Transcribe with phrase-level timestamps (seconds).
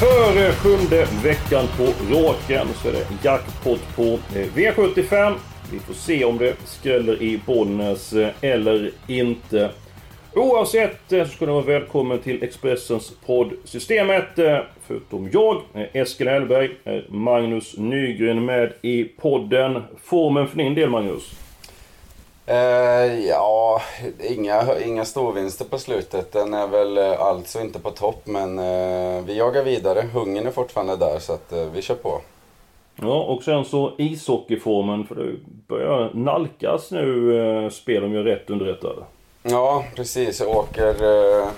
[0.00, 5.34] Före sjunde veckan på raken så är det jackpot på eh, V75.
[5.72, 9.70] Vi får se om det skräller i Bollnäs eh, eller inte.
[10.34, 14.28] Oavsett eh, så ska ni vara välkommen till Expressens poddsystemet.
[14.86, 19.82] Förutom jag, Eskil Hellberg, är Magnus Nygren med i podden.
[20.04, 21.45] Formen för din del Magnus?
[22.46, 23.82] Eh, ja,
[24.20, 26.32] inga, inga storvinster på slutet.
[26.32, 30.04] Den är väl eh, alltså inte på topp, men eh, vi jagar vidare.
[30.12, 32.20] Hungern är fortfarande där, så att eh, vi kör på.
[32.96, 35.32] Ja, och sen så ishockeyformen, för det
[35.68, 39.04] börjar nalkas nu eh, spel om jag är rätt underrättad.
[39.42, 40.40] Ja, precis.
[40.40, 41.48] Jag åker eh,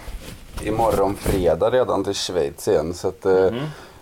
[0.66, 2.94] imorgon fredag redan till Schweiz igen.
[2.94, 3.50] Så att, eh,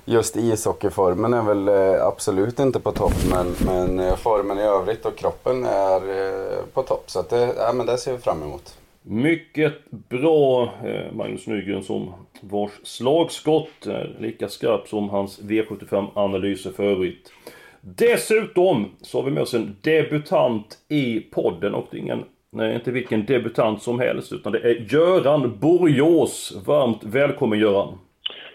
[0.08, 5.06] Just ishockeyformen är väl eh, absolut inte på topp, men, men eh, formen i övrigt
[5.06, 7.04] och kroppen är eh, på topp.
[7.06, 8.78] Så att, det, ja, men det ser vi fram emot.
[9.02, 10.70] Mycket bra
[11.12, 17.32] Magnus Nygren som vars slagskott är lika skarpt som hans V75-analyser för övrigt.
[17.80, 22.74] Dessutom så har vi med oss en debutant i podden och det är ingen, nej
[22.74, 26.62] inte vilken debutant som helst utan det är Göran Borgås.
[26.66, 27.98] Varmt välkommen Göran!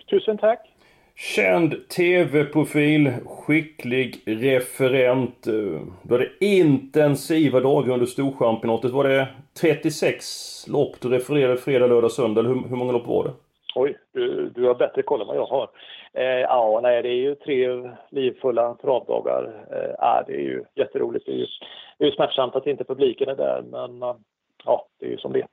[0.10, 0.71] Tusen tack.
[1.22, 5.48] Känd TV-profil, skicklig referent.
[5.48, 5.54] Eh,
[6.04, 8.92] du hade intensiva dagar under Storchampionatet.
[8.92, 9.28] Var det
[9.62, 12.42] 36 lopp du refererade fredag, lördag, söndag?
[12.42, 13.32] Hur, hur många lopp var det?
[13.76, 15.70] Oj, du, du har bättre koll än vad jag har.
[16.14, 19.66] Eh, ja, nej, det är ju tre livfulla travdagar.
[19.72, 21.26] Eh, ja, det är ju jätteroligt.
[21.26, 21.48] Det är ju,
[21.98, 24.16] det är ju smärtsamt att inte publiken är där, men eh,
[24.66, 25.48] ja, det är ju som det är.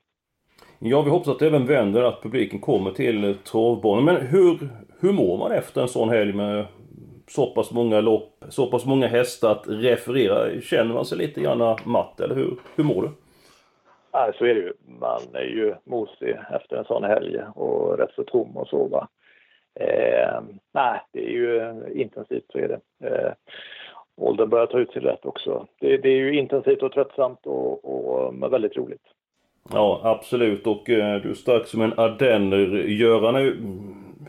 [0.79, 4.05] Ja, vi hoppas att det även vänder, att publiken kommer till travbanan.
[4.05, 4.69] Men hur,
[5.01, 6.67] hur mår man efter en sån helg med
[7.29, 10.61] så pass många lopp, så pass många hästar att referera?
[10.61, 13.11] Känner man sig lite grann matt, eller hur, hur mår du?
[14.13, 14.73] Nej, så är det ju.
[15.01, 18.85] Man är ju mosig efter en sån helg och rätt så tom och så.
[18.85, 19.09] Va?
[19.81, 20.41] Eh,
[20.75, 23.09] nej, det är ju intensivt, så är det.
[23.09, 23.33] Eh,
[24.17, 25.67] åldern börjar ta ut sin rätt också.
[25.81, 29.03] Det, det är ju intensivt och tröttsamt och, och men väldigt roligt.
[29.73, 30.67] Ja, absolut.
[30.67, 33.35] Och eh, du är stark som en ardenner, Göran.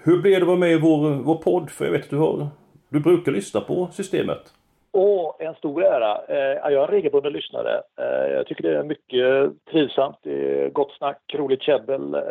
[0.03, 1.69] Hur blev det att vara med i vår, vår podd?
[1.69, 2.47] För jag vet att du har...
[2.89, 4.53] Du brukar lyssna på systemet.
[4.91, 6.17] Åh, en stor ära.
[6.27, 7.81] Eh, ja, jag är en regelbunden lyssnare.
[7.99, 10.17] Eh, jag tycker det är mycket trivsamt.
[10.23, 12.21] Det är gott snack, roligt käbbel, eh,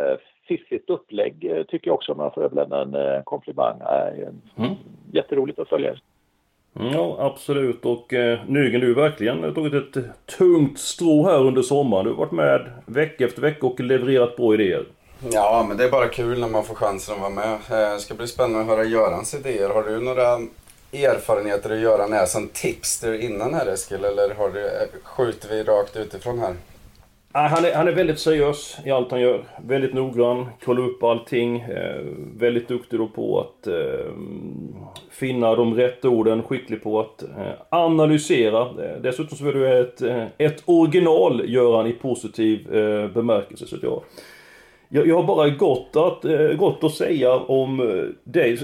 [0.49, 3.81] fiffigt upplägg eh, tycker jag också om jag får överlämna en eh, komplimang.
[3.81, 4.75] Eh, Mm.
[5.13, 6.01] Jätteroligt att följa er.
[6.77, 7.85] Mm, ja, absolut.
[7.85, 10.05] Och eh, Nygren, du har verkligen tagit ett
[10.39, 12.05] tungt strå här under sommaren.
[12.05, 14.87] Du har varit med vecka efter vecka och levererat bra idéer.
[15.31, 17.53] Ja, men det är bara kul när man får chansen att vara med.
[17.53, 19.69] Eh, det ska bli spännande att höra Görans idéer.
[19.69, 20.39] Har du några
[20.93, 24.05] erfarenheter att göra när som tipster innan här Eskil?
[24.05, 26.55] Eller har du, eh, skjuter vi rakt utifrån här?
[27.47, 29.45] Han är, han är väldigt seriös i allt han gör.
[29.67, 31.61] Väldigt noggrann, kollar upp allting.
[31.61, 32.01] Eh,
[32.37, 34.13] väldigt duktig då på att eh,
[35.11, 36.43] finna de rätta orden.
[36.43, 38.61] Skicklig på att eh, analysera.
[38.61, 43.67] Eh, dessutom så är du ett, eh, ett original, Göran, i positiv eh, bemärkelse.
[43.67, 44.03] Så att jag,
[44.89, 48.59] jag, jag har bara gott att, eh, gott att säga om eh, dig.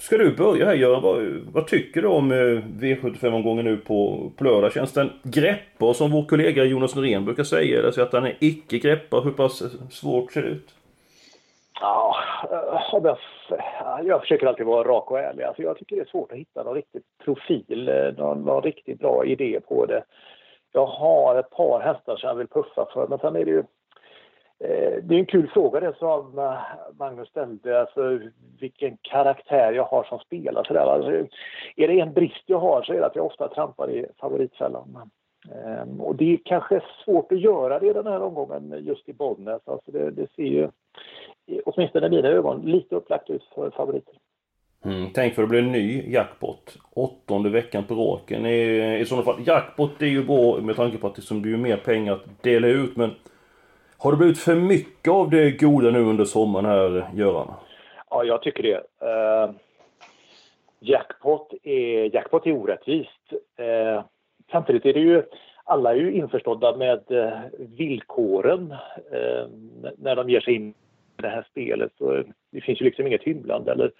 [0.00, 1.02] Ska du börja här Göran?
[1.02, 1.22] Vad,
[1.52, 2.36] vad tycker du om eh,
[2.80, 4.72] V75-omgången nu på, på lördag?
[4.72, 7.78] Känns den greppbar som vår kollega Jonas Norén brukar säga?
[7.78, 9.22] Eller så att den är icke greppbar?
[9.22, 10.74] Hur pass svårt ser det ut?
[11.80, 12.16] Ja,
[12.50, 13.06] eh,
[14.04, 15.44] jag, försöker alltid vara rak och ärlig.
[15.44, 18.98] Alltså jag tycker det är svårt att hitta någon riktig profil, eh, någon, någon riktigt
[18.98, 20.04] bra idé på det.
[20.72, 23.62] Jag har ett par hästar som jag vill puffa för, men sen är det ju
[24.64, 26.58] Eh, det är en kul fråga det som eh,
[26.98, 28.20] Magnus ställde, alltså
[28.60, 30.64] vilken karaktär jag har som spelare.
[30.66, 30.80] Så där.
[30.80, 31.10] Alltså,
[31.76, 35.10] är det en brist jag har så är det att jag ofta trampar i favoritfällan.
[35.54, 39.62] Ehm, och det är kanske svårt att göra det den här omgången just i Bollnäs.
[39.64, 40.68] Alltså det, det ser ju,
[41.64, 44.14] åtminstone i mina ögon, lite upplagt ut för favoriter.
[44.84, 46.76] Mm, tänk för det blir en ny jackpot.
[46.90, 48.46] Åttonde veckan på raken.
[48.46, 51.56] I, I sådana fall, jackpot är ju bra med tanke på att det som blir
[51.56, 52.96] mer pengar att dela ut.
[52.96, 53.10] Men
[54.02, 57.54] har det blivit för mycket av det goda nu under sommaren här, Göran?
[58.10, 59.06] Ja, jag tycker det.
[59.06, 59.50] Eh,
[60.80, 63.32] jackpot, är, jackpot är orättvist.
[63.56, 64.02] Eh,
[64.50, 65.22] samtidigt är det ju,
[65.64, 68.70] alla är ju införstådda med eh, villkoren
[69.12, 69.48] eh,
[69.98, 70.68] när de ger sig in
[71.18, 71.92] i det här spelet.
[71.98, 73.92] Så eh, det finns ju liksom inget hymlande eller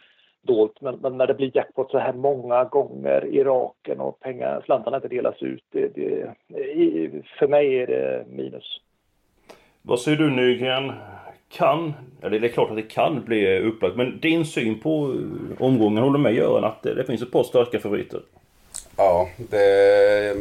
[0.42, 0.80] dolt.
[0.80, 4.96] Men, men, när det blir jackpot så här många gånger i raken och pengar, slantarna
[4.96, 5.64] inte delas ut.
[5.70, 6.34] Det, det,
[7.38, 8.80] för mig är det minus.
[9.90, 10.92] Vad säger du Nygren?
[11.48, 15.14] Kan, eller det är klart att det kan bli eh, upplagt, men din syn på
[15.14, 18.20] eh, omgången håller med Göran att eh, det finns ett par starka favoriter?
[18.96, 20.36] Ja, det,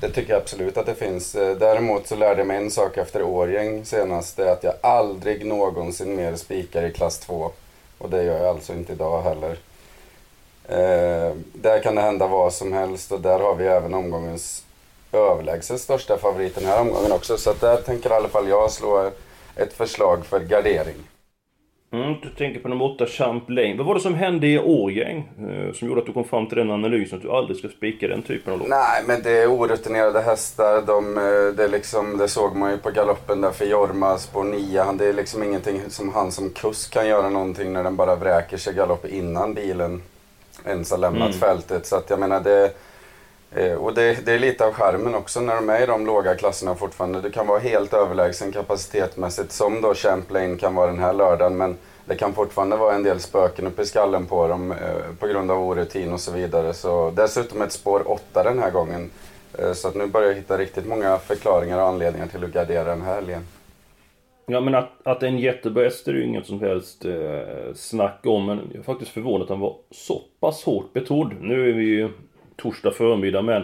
[0.00, 1.32] det tycker jag absolut att det finns.
[1.32, 4.36] Däremot så lärde jag mig en sak efter Årjäng senast.
[4.36, 7.50] Det är att jag aldrig någonsin mer spikar i klass 2.
[7.98, 9.56] Och det gör jag alltså inte idag heller.
[10.68, 14.64] Eh, där kan det hända vad som helst och där har vi även omgångens
[15.12, 17.36] överlägset största favorit den här omgången också.
[17.36, 19.10] Så att där tänker i alla fall jag slå
[19.56, 20.96] ett förslag för gardering.
[21.92, 23.76] Mm, du tänker på nummer 8, Champlain.
[23.76, 26.58] Vad var det som hände i Årgäng eh, som gjorde att du kom fram till
[26.58, 28.68] den analysen att du aldrig ska spika den typen av lopp?
[28.68, 30.82] Nej, men det är orutinerade hästar.
[30.86, 34.92] De, eh, det, liksom, det såg man ju på galoppen där för Jorma, spår 9.
[34.92, 38.56] Det är liksom ingenting som han som kusk kan göra någonting när den bara vräker
[38.56, 40.02] sig galopp innan bilen
[40.66, 41.40] ens har lämnat mm.
[41.40, 41.86] fältet.
[41.86, 42.70] Så att jag menar det...
[43.52, 46.34] Eh, och det, det, är lite av skärmen också när de är i de låga
[46.34, 47.20] klasserna fortfarande.
[47.20, 51.56] Du kan vara helt överlägsen kapacitetmässigt som då Champlain kan vara den här lördagen.
[51.56, 55.26] Men det kan fortfarande vara en del spöken uppe i skallen på dem eh, på
[55.26, 56.74] grund av orutin och så vidare.
[56.74, 59.10] Så dessutom ett spår 8 den här gången.
[59.58, 62.84] Eh, så att nu börjar jag hitta riktigt många förklaringar och anledningar till att gardera
[62.84, 63.42] den här helgen.
[64.46, 68.46] Ja men att, att en jättebäst är det ju inget som helst eh, snack om.
[68.46, 71.34] Men jag är faktiskt förvånad att han var så pass hårt betrodd.
[71.40, 72.08] Nu är vi ju
[72.60, 73.62] torsdag förmiddag men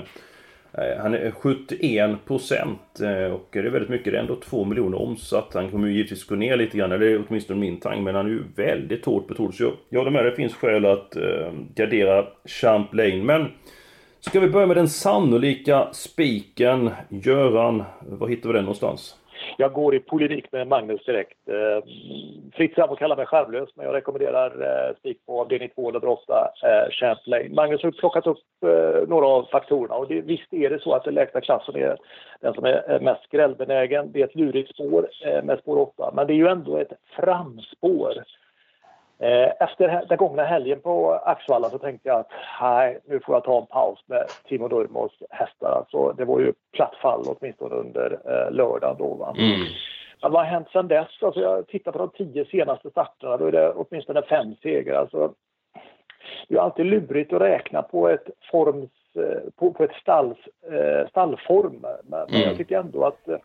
[0.72, 4.12] eh, han är 71 procent eh, och det är väldigt mycket.
[4.12, 5.54] Det är ändå 2 miljoner omsatt.
[5.54, 8.04] Han kommer ju givetvis gå ner lite grann, eller åtminstone min tang.
[8.04, 9.54] Men han är ju väldigt hårt betrodd.
[9.54, 13.26] Så jag, jag håller med, det finns skäl att eh, gardera Champlain.
[13.26, 13.46] Men
[14.20, 16.90] ska vi börja med den sannolika spiken.
[17.08, 19.16] Göran, var hittar vi den någonstans?
[19.56, 21.48] Jag går i polemik med Magnus direkt.
[21.48, 21.84] Eh,
[22.52, 26.08] fritt fram att kalla mig charmlös, men jag rekommenderar eh, spik på avdelning 2 nummer
[26.08, 27.54] 8, eh, Champlain.
[27.54, 31.04] Magnus har plockat upp eh, några av faktorerna och det, visst är det så att
[31.04, 31.96] den lägsta klassen är
[32.40, 34.12] den som är mest skrällbenägen.
[34.12, 36.92] Det är ett lurigt spår eh, med spår 8, men det är ju ändå ett
[37.16, 38.12] framspår.
[39.18, 42.30] Eh, efter den gångna helgen på Axvalla så tänkte jag att
[42.60, 45.70] nej, nu får jag ta en paus med Timo Durmos hästar.
[45.70, 49.14] Alltså, det var ju platt fall åtminstone under eh, lördagen då.
[49.14, 49.34] Va?
[49.38, 49.66] Mm.
[50.22, 51.08] Men vad har hänt sedan dess?
[51.22, 55.00] Alltså, jag tittar på de tio senaste starterna, då är det åtminstone fem segrar.
[55.00, 55.32] Alltså,
[56.48, 60.38] det är alltid lurigt att räkna på ett forms, eh, på, på ett stalls,
[60.70, 61.86] eh, stallform.
[62.04, 62.40] Men, mm.
[62.40, 63.38] jag tycker ändå att eh,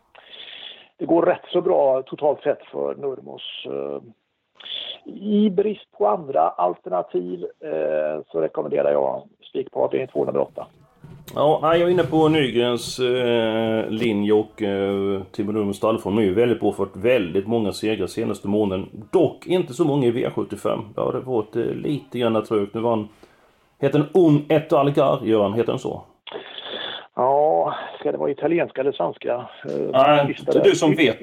[0.97, 3.65] det går rätt så bra totalt sett för Nurmos.
[3.65, 4.01] Eh,
[5.05, 10.67] i brist på andra alternativ eh, så rekommenderar jag spik på avdelning 208.
[11.35, 16.71] Ja, jag är inne på Nygrens eh, linje och eh, stallform är ju väldigt bra.
[16.71, 18.89] Fått väldigt många segrar senaste månaden.
[19.11, 20.81] Dock inte så många i V75.
[20.95, 22.73] Det har varit eh, lite grann trögt.
[22.73, 23.07] Nu vann...
[23.79, 25.53] Heter den Un et Algar, Göran?
[25.53, 26.01] Heter den så?
[27.15, 29.33] Ja, ska det vara italienska eller svenska?
[29.35, 31.21] Eh, Nej, det är du som vet.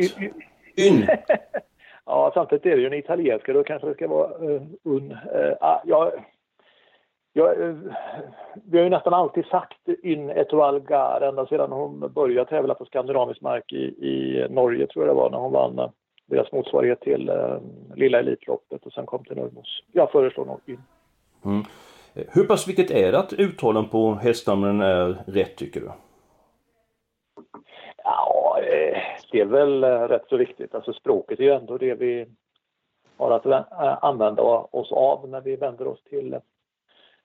[0.90, 1.06] Un.
[2.08, 5.10] Ja, samtidigt är det ju en italienska, då kanske det ska vara uh, un.
[5.10, 6.12] Uh, ja,
[7.32, 7.76] ja, uh,
[8.64, 12.84] vi har ju nästan alltid sagt in Etoile Gar ända sedan hon började tävla på
[12.84, 15.90] skandinavisk mark i, i Norge, tror jag det var, när hon vann
[16.26, 17.58] deras motsvarighet till uh,
[17.94, 19.82] Lilla Elitloppet och sen kom till Nurmos.
[19.93, 20.82] Jag föreslår nog in.
[21.44, 21.62] Mm.
[22.28, 25.90] Hur pass viktigt är det att uttalen på häststammen är rätt, tycker du?
[28.04, 30.75] Ja, eh, det är väl eh, rätt så viktigt.
[30.75, 32.26] Alltså språket är ju ändå det vi
[33.16, 36.37] har att eh, använda oss av när vi vänder oss till,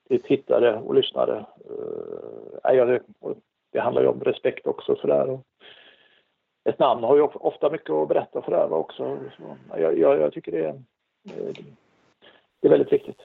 [0.07, 1.45] till tittare och lyssnare.
[2.65, 2.99] Eh,
[3.71, 5.39] det handlar ju om respekt också sådär.
[6.63, 9.17] Ett namn har ju ofta mycket att berätta för det här också.
[9.77, 10.81] Jag, jag, jag tycker det är,
[12.59, 13.21] det är väldigt viktigt.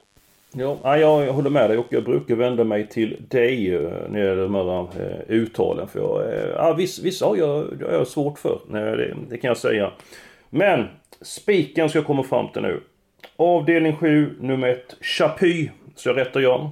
[0.51, 4.25] Ja, jag håller med dig och jag brukar vända mig till dig eh, när det
[4.27, 5.87] gäller de här eh, uttalen.
[5.87, 9.47] För jag, eh, ja, vissa, vissa har jag, jag har svårt för, det, det kan
[9.47, 9.91] jag säga.
[10.49, 10.87] Men
[11.21, 12.81] spiken ska jag komma fram till nu.
[13.35, 15.69] Avdelning 7, nummer 1, Chapuis.
[15.95, 16.69] Så jag rättar Jan?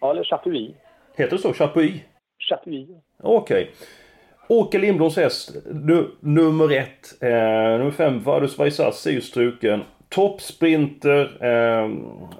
[0.00, 0.70] Ja, eller Chapuis.
[1.16, 1.52] Heter det så?
[1.52, 2.00] Chapuis?
[2.38, 2.88] Chapuis.
[3.22, 3.62] Okej.
[3.62, 3.74] Okay.
[4.48, 5.56] Åke Lindbloms häst,
[6.20, 6.88] nummer 1.
[7.20, 7.28] Eh,
[7.78, 9.82] nummer 5, Vadus Vaisas är ju struken.
[10.12, 11.44] Toppsprinter.
[11.44, 11.90] Eh,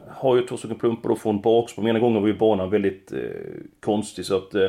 [0.08, 1.88] har ju två stycken pumpar då från bakspår.
[1.88, 3.18] Ena gången var ju banan väldigt eh,
[3.80, 4.54] konstig så att...
[4.54, 4.68] Eh,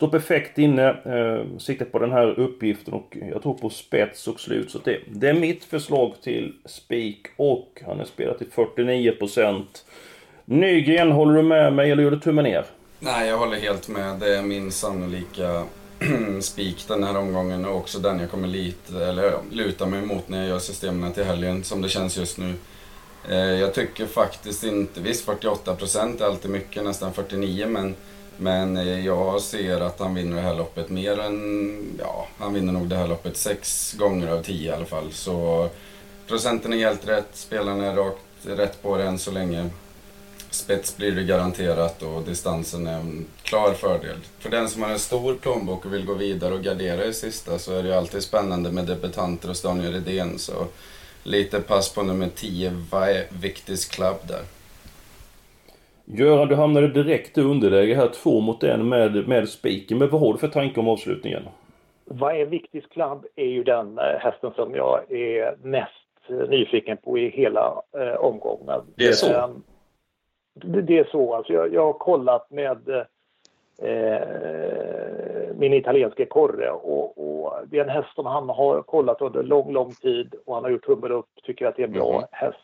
[0.00, 0.88] står perfekt inne.
[0.88, 4.70] Eh, siktar på den här uppgiften och jag tror på spets och slut.
[4.70, 9.62] Så det, det är mitt förslag till spik och han är spelat till 49%.
[10.44, 12.64] Nygren, håller du med mig eller gör du tummen ner?
[12.98, 14.20] Nej, jag håller helt med.
[14.20, 15.64] Det är min sannolika
[16.40, 20.38] spik den här omgången och också den jag kommer lite, eller luta mig mot när
[20.38, 22.54] jag gör systemen till helgen som det känns just nu.
[23.28, 27.94] Eh, jag tycker faktiskt inte, visst 48% är alltid mycket, nästan 49 men
[28.40, 32.72] men eh, jag ser att han vinner det här loppet mer än, ja, han vinner
[32.72, 35.12] nog det här loppet sex gånger av tio i alla fall.
[35.12, 35.68] Så
[36.26, 39.70] procenten är helt rätt, spelarna är rakt rätt på det än så länge.
[40.50, 44.16] Spets blir det garanterat och distansen är en klar fördel.
[44.38, 47.58] För den som har en stor plånbok och vill gå vidare och gardera i sista
[47.58, 50.38] så är det ju alltid spännande med debutanter hos Daniel Redén.
[50.38, 50.52] Så
[51.22, 52.72] lite pass på nummer 10,
[53.42, 54.42] Victis Club där.
[56.04, 59.98] Göran, du hamnade direkt i underläge här, två mot en med, med spiken.
[59.98, 61.42] Men vad har du för tanke om avslutningen?
[62.04, 65.90] Vad är Victis Club är ju den eh, hästen som jag är mest
[66.48, 68.80] nyfiken på i hela eh, omgången.
[68.94, 69.50] Det är så?
[70.62, 71.34] Det, det, är så.
[71.34, 72.88] Alltså jag, jag har kollat med
[73.82, 74.24] eh,
[75.54, 79.72] min italienske korre och, och, det är en häst som han har kollat under lång,
[79.72, 82.24] lång tid och han har gjort tummel upp, tycker att det är en bra mm.
[82.32, 82.58] häst.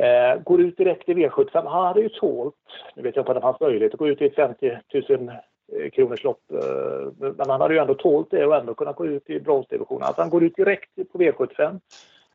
[0.00, 1.66] Eh, går ut direkt i V75.
[1.66, 2.54] Han hade ju tålt,
[2.94, 4.78] nu vet jag inte om det fanns möjlighet att gå ut i ett 50
[5.08, 5.30] 000
[5.72, 6.40] eh, kronors lopp.
[6.52, 10.02] Eh, men han hade ju ändå tålt det och ändå kunnat gå ut i bronsdivisionen.
[10.02, 11.80] Alltså han går ut direkt på V75.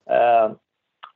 [0.10, 0.52] Eh,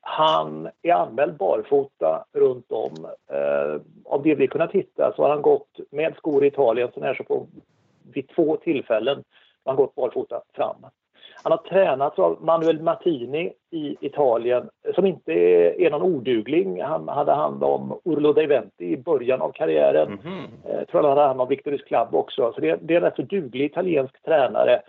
[0.01, 3.05] han är anmäld barfota runt om.
[3.31, 6.99] Eh, av det vi kunnat hitta så har han gått med skor i Italien, så
[6.99, 7.47] när så på,
[8.13, 9.23] vid två tillfällen
[9.65, 10.85] har han gått barfota fram.
[11.43, 15.33] Han har tränats av Manuel Martini i Italien som inte
[15.83, 16.81] är någon odugling.
[16.81, 20.07] Han hade hand om Urlo Deventi i början av karriären.
[20.07, 20.77] Mm -hmm.
[20.77, 22.53] Jag tror han hade hand om Victoris Club också.
[22.55, 24.81] Så det, det är en rätt så duglig italiensk tränare.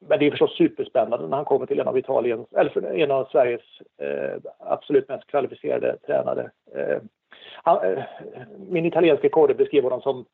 [0.00, 3.24] Men det är förstås superspännande när han kommer till en av Italiens, eller en av
[3.24, 3.62] Sveriges
[3.98, 6.50] eh, absolut mest kvalificerade tränare.
[6.74, 6.98] Eh,
[7.62, 8.02] han, eh,
[8.68, 10.24] min italienska korre beskrev honom som,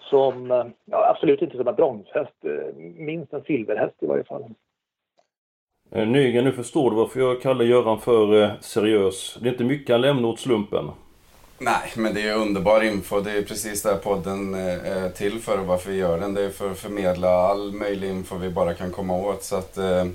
[0.00, 4.44] som eh, ja, absolut inte som en bronshäst, eh, minst en silverhäst i varje fall.
[5.92, 9.38] Eh, Nygren, nu förstår du varför jag kallar Göran för eh, seriös.
[9.42, 10.84] Det är inte mycket han lämnar åt slumpen.
[11.60, 13.20] Nej, men det är underbar info.
[13.20, 16.34] Det är precis det här podden är till för och varför vi gör den.
[16.34, 19.44] Det är för att förmedla all möjlig info vi bara kan komma åt.
[19.44, 20.06] Så att, eh,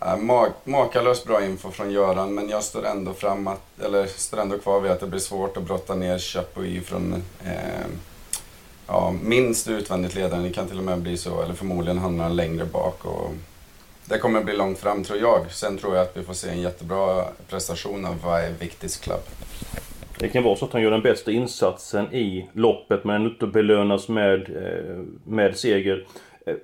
[0.00, 0.16] äh,
[0.64, 4.80] makalöst bra info från Göran, men jag står ändå, fram att, eller står ändå kvar
[4.80, 7.86] vid att det blir svårt att brotta ner Chapuis från äh,
[8.86, 10.42] ja, minst utvändigt ledaren.
[10.42, 13.04] Det kan till och med bli så, eller förmodligen hamnar han längre bak.
[13.04, 13.30] Och,
[14.04, 15.52] det kommer bli långt fram tror jag.
[15.52, 19.22] Sen tror jag att vi får se en jättebra prestation av Vai Victis Club.
[20.20, 24.08] Det kan vara så att han gör den bästa insatsen i loppet men inte belönas
[24.08, 26.06] med, eh, med seger.
[26.46, 26.54] Eh,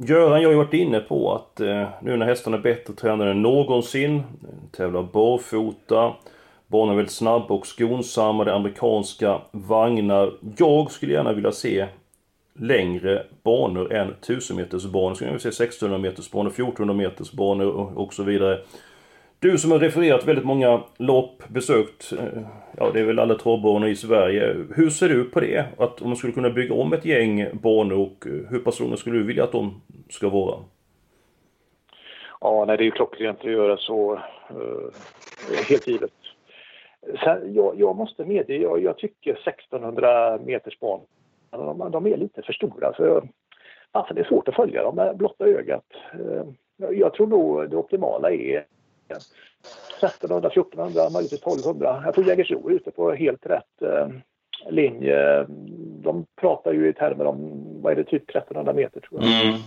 [0.00, 3.30] Göran, jag har ju varit inne på att eh, nu när hästarna är bättre tränade
[3.30, 4.22] än någonsin,
[4.76, 6.12] tävlar barfota,
[6.66, 10.32] banan är väldigt snabb och skonsamma, det är amerikanska vagnar.
[10.56, 11.86] Jag skulle gärna vilja se
[12.58, 15.14] längre banor än 1000 meters banor.
[15.14, 18.58] Skulle jag vilja se 1600 meters banor, 1400 meters banor och så vidare.
[19.40, 22.42] Du som har refererat väldigt många lopp, besökt, eh,
[22.76, 24.66] ja det är väl alla travbanor i Sverige.
[24.74, 25.64] Hur ser du på det?
[25.78, 28.96] Att om man skulle kunna bygga om ett gäng banor och eh, hur pass långa
[28.96, 29.80] skulle du vilja att de
[30.10, 30.56] ska vara?
[32.40, 34.14] Ja, nej, det är ju klockrent att göra så.
[34.50, 36.12] Eh, helt givet.
[37.24, 41.06] Sen, jag, jag måste medge, jag, jag tycker 1600 meters banor
[41.50, 42.94] de, de är lite för stora.
[42.94, 43.22] Så,
[43.92, 45.84] alltså det är svårt att följa dem med blotta ögat.
[46.76, 48.64] Jag tror nog det optimala är
[49.10, 52.02] 1300, 1400, möjligtvis 1200.
[52.04, 54.08] Jag tror Jägersro är ute på helt rätt eh,
[54.70, 55.46] linje.
[56.02, 59.46] De pratar ju i termer om, vad är det, typ 1300 meter tror jag.
[59.46, 59.60] Mm.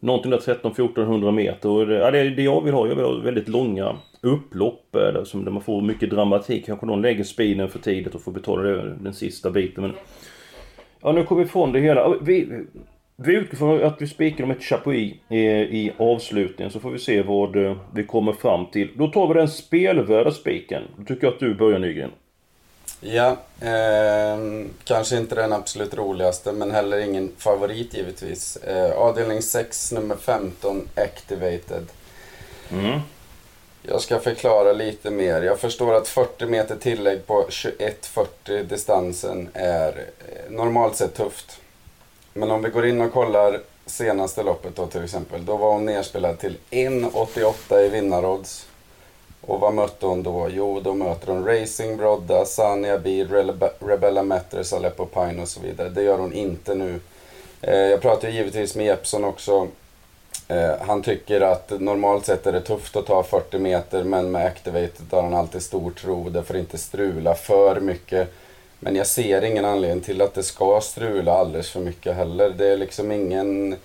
[0.00, 1.86] Någonting där 13-1400 meter.
[1.86, 5.24] Det, ja, det, det jag vill ha, jag vill ha väldigt långa upplopp eh, där,
[5.24, 6.66] som, där man får mycket dramatik.
[6.66, 9.82] Kanske någon lägger speeden för tidigt och får betala den sista biten.
[9.82, 9.92] Men
[11.06, 12.18] Ja, nu kommer vi ifrån det hela.
[12.22, 12.64] Vi,
[13.16, 16.98] vi utgår från att vi spikar om ett Chapuis i, i avslutningen så får vi
[16.98, 18.90] se vad eh, vi kommer fram till.
[18.94, 20.82] Då tar vi den spelvärda spiken.
[20.96, 22.10] Då tycker jag att du börjar Nygren.
[23.00, 24.38] Ja, eh,
[24.84, 28.56] kanske inte den absolut roligaste men heller ingen favorit givetvis.
[28.56, 31.86] Eh, avdelning 6, nummer 15, Activated.
[32.72, 33.00] Mm.
[33.82, 35.42] Jag ska förklara lite mer.
[35.42, 41.60] Jag förstår att 40 meter tillägg på 21.40 distansen är eh, normalt sett tufft.
[42.36, 45.44] Men om vi går in och kollar senaste loppet då till exempel.
[45.44, 48.66] Då var hon nerspelad till 1.88 i vinnarodds.
[49.40, 50.48] Och vad mötte hon då?
[50.50, 55.88] Jo, då möter hon Racing Brodda, Sania Rebe Rebella Matters, Aleppo Pine och så vidare.
[55.88, 57.00] Det gör hon inte nu.
[57.60, 59.68] Eh, jag pratar givetvis med Jeppsson också
[60.48, 64.46] Eh, han tycker att normalt sett är det tufft att ta 40 meter men med
[64.46, 66.28] Activated har han alltid stor tro.
[66.28, 68.34] Det får inte strula för mycket.
[68.80, 72.50] Men jag ser ingen anledning till att det ska strula alldeles för mycket heller.
[72.50, 73.76] Det är liksom ingen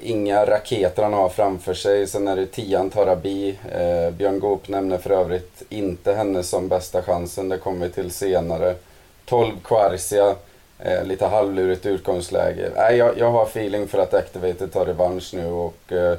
[0.00, 2.06] inga raketer han har framför sig.
[2.06, 3.58] Sen är det tian Tarabi.
[3.72, 7.48] Eh, Björn Goop nämner för övrigt inte henne som bästa chansen.
[7.48, 8.74] Det kommer vi till senare.
[9.24, 10.36] 12 Quarcia.
[10.78, 12.70] Eh, lite halvlurigt utgångsläge.
[12.76, 16.18] Eh, jag, jag har feeling för att Activated tar revansch nu och eh,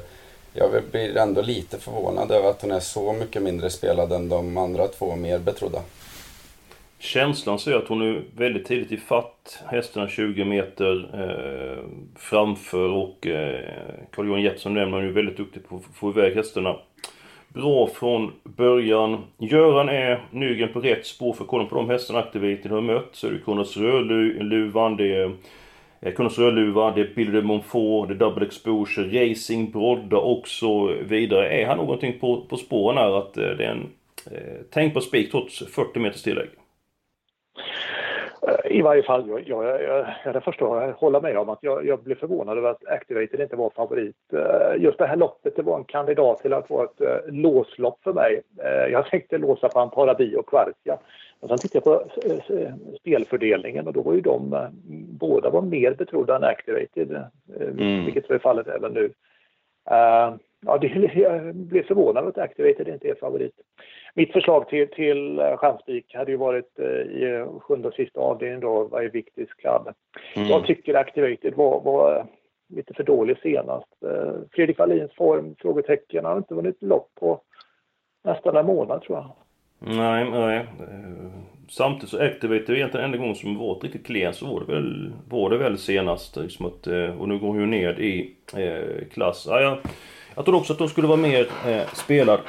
[0.52, 4.56] jag blir ändå lite förvånad över att hon är så mycket mindre spelad än de
[4.56, 5.80] andra två mer betrodda.
[6.98, 11.84] Känslan säger att hon är väldigt tidigt i fatt hästarna 20 meter eh,
[12.16, 13.60] framför och eh,
[14.12, 16.76] Carl-Johan Jeppsson nämner hon är väldigt duktig på att få iväg hästarna.
[17.48, 19.24] Bra från början.
[19.38, 23.26] Göran är Nygren på rätt spår för kollar på de hästarna Activated har mött så
[23.26, 25.32] är det Kronos Rödluvan, det är
[26.00, 30.48] eh, Kronos Rödluva, det är Billy de Monfort, det är Double Exposure, Racing, Brodda och
[30.48, 31.48] så vidare.
[31.48, 33.90] Är han någonting på, på spåren här att eh, det är en
[34.30, 36.48] eh, tänk på spik trots 40 meters tillägg?
[38.64, 41.86] I varje fall, jag, jag, jag, jag är första att hålla med om att jag,
[41.86, 44.16] jag blev förvånad över att Activated inte var favorit.
[44.32, 47.98] Eh, just det här loppet det var en kandidat till att vara ett uh, låslopp
[48.02, 48.42] för mig.
[48.90, 50.98] Jag tänkte låsa på Amparabi och Quartia.
[51.40, 52.10] Men sen tittade jag på
[53.00, 54.68] spelfördelningen och då var ju de
[55.20, 57.24] båda var mer betrodda än Activated,
[57.60, 58.04] mm.
[58.04, 59.10] vilket är fallet även nu.
[60.66, 63.54] ja, det, jag blev förvånad över att Activated inte är favorit
[64.14, 68.60] mitt förslag till, till eh, Chansvik hade ju varit eh, i sjunde och sista avdelningen
[68.60, 69.94] då, vad är Victis Club.
[70.36, 70.48] Mm.
[70.48, 72.26] Jag tycker Activated var, var
[72.68, 74.02] lite för dålig senast.
[74.02, 77.40] Eh, Fredrik Wallins form, frågetecken, han har inte vunnit lopp på
[78.24, 79.30] nästan en månad tror jag.
[79.78, 80.66] Nej, nej.
[81.68, 85.50] Samtidigt så Activated egentligen enda gången som varit riktigt klen så var det väl, var
[85.50, 86.36] det väl senast.
[86.36, 86.86] Liksom att,
[87.18, 89.46] och nu går hon ju ned i eh, klass.
[89.48, 89.78] Ja, jag,
[90.36, 92.40] jag tror också att de skulle vara mer eh, spelad.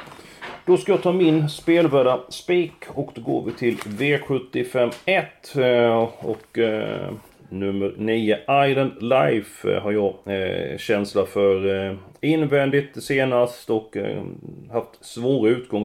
[0.66, 5.56] Då ska jag ta min spelvärda spik och då går vi till V75 1.
[5.56, 7.12] Eh, och eh,
[7.48, 14.22] nummer 9 Island Life eh, har jag eh, känsla för eh, invändigt senast och eh,
[14.72, 15.84] haft svåra utgång.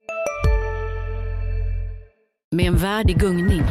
[2.50, 3.62] Med en värld i gungning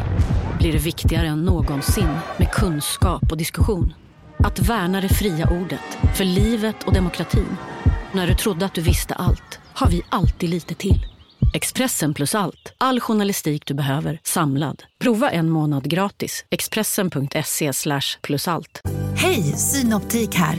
[0.58, 2.08] blir det viktigare än någonsin
[2.38, 3.94] med kunskap och diskussion.
[4.38, 7.56] Att värna det fria ordet, för livet och demokratin.
[8.12, 11.06] När du trodde att du visste allt har vi alltid lite till.
[11.54, 12.74] Expressen plus allt.
[12.78, 14.82] All journalistik du behöver samlad.
[14.98, 16.44] Prova en månad gratis.
[16.50, 17.72] Expressen.se
[18.22, 18.80] plus allt.
[19.16, 20.56] Hej, Synoptik här.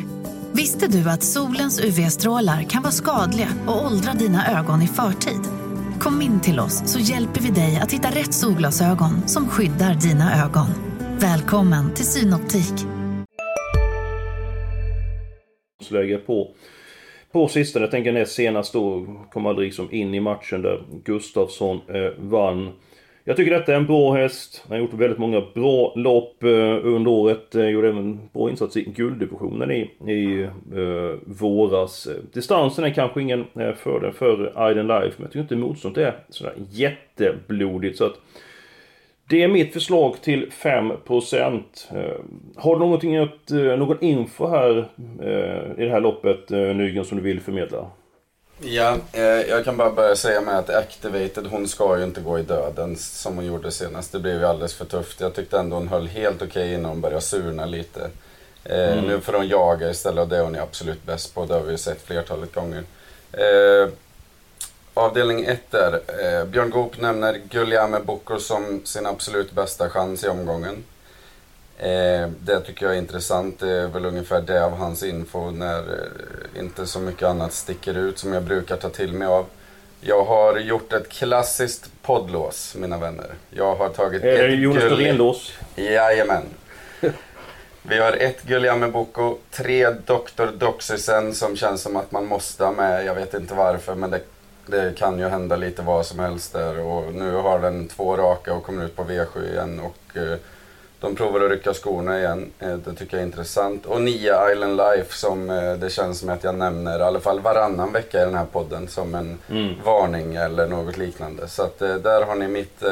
[0.51, 5.41] Visste du att solens UV-strålar kan vara skadliga och åldra dina ögon i förtid?
[5.99, 10.45] Kom in till oss så hjälper vi dig att hitta rätt solglasögon som skyddar dina
[10.45, 10.67] ögon.
[11.19, 12.73] Välkommen till Synoptik.
[15.89, 16.55] Lägga på
[17.33, 21.81] på sistone, jag tänker näst senast då, kom aldrig liksom in i matchen där Gustafsson
[21.87, 22.71] eh, vann.
[23.23, 24.63] Jag tycker detta är en bra häst.
[24.67, 26.49] Han har gjort väldigt många bra lopp eh,
[26.83, 27.55] under året.
[27.55, 30.43] Eh, gjorde även bra insats i gulddivisionen i, i
[30.75, 32.07] eh, våras.
[32.33, 36.15] Distansen är kanske ingen eh, fördel för Iden Life, men jag tycker inte motståndet är
[36.29, 37.97] sådär jätteblodigt.
[37.97, 38.19] Så att
[39.27, 41.63] det är mitt förslag till 5%.
[41.89, 41.97] Eh,
[42.55, 43.29] har du någonting eh,
[43.77, 44.89] någon info här
[45.21, 47.85] eh, i det här loppet Nygren som du vill förmedla?
[48.65, 48.97] Ja,
[49.49, 52.95] jag kan bara börja säga med att Activated, hon ska ju inte gå i döden
[52.95, 54.11] som hon gjorde senast.
[54.11, 55.21] Det blev ju alldeles för tufft.
[55.21, 58.09] Jag tyckte ändå hon höll helt okej okay innan hon började surna lite.
[58.65, 59.05] Mm.
[59.05, 61.45] Nu får hon jaga istället och det är hon absolut bäst på.
[61.45, 62.83] Det har vi ju sett flertalet gånger.
[65.03, 65.93] Avdelning 1 där.
[65.93, 70.83] Eh, Björn Goop nämner Guglielme Bocco som sin absolut bästa chans i omgången.
[71.77, 73.59] Eh, det tycker jag är intressant.
[73.59, 77.97] Det är väl ungefär det av hans info när eh, inte så mycket annat sticker
[77.97, 79.45] ut som jag brukar ta till mig av.
[80.01, 83.33] Jag har gjort ett klassiskt poddlås, mina vänner.
[83.49, 85.51] Jag har tagit är ett Jonas Norén-lås?
[85.75, 86.43] Jajamän.
[87.81, 90.45] Vi har ett Guglielme Bocco, tre Dr.
[90.57, 93.05] Doxysen som känns som att man måste ha med.
[93.05, 94.19] Jag vet inte varför, men det
[94.65, 98.53] det kan ju hända lite vad som helst där och nu har den två raka
[98.53, 100.37] och kommer ut på V7 igen och eh,
[100.99, 102.51] de provar att rycka skorna igen.
[102.59, 103.85] Eh, det tycker jag är intressant.
[103.85, 107.39] Och Nia Island Life som eh, det känns som att jag nämner i alla fall
[107.39, 109.73] varannan vecka i den här podden som en mm.
[109.83, 111.47] varning eller något liknande.
[111.47, 112.83] Så att där har ni mitt,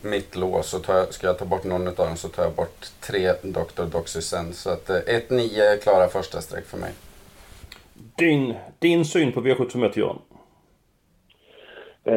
[0.00, 0.74] mitt lås.
[0.74, 3.84] Och jag, ska jag ta bort någon av dem så tar jag bort tre Dr.
[3.92, 4.54] Doxysen.
[4.54, 6.92] Så att 1-9 är klara första streck för mig.
[8.16, 10.18] Din, din syn på V751 Johan?
[12.04, 12.14] Eh,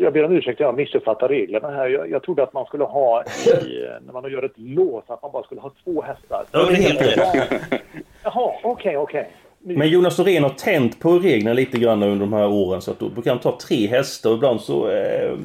[0.00, 1.88] jag ber om ursäkt, jag har missuppfattat reglerna här.
[1.88, 5.32] Jag, jag trodde att man skulle ha, i, när man gör ett lås, att man
[5.32, 6.44] bara skulle ha två hästar.
[6.52, 7.62] Ja, det är helt rätt.
[8.24, 9.20] Jaha, okej, okay, okej.
[9.20, 9.76] Okay.
[9.76, 12.98] Men Jonas Norén har tänt på reglerna lite grann under de här åren så att
[12.98, 15.36] då kan han ta tre hästar och ibland så eh,